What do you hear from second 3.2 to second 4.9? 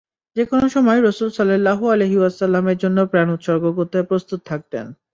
উৎসর্গ করতে প্রস্তুত থাকতেন।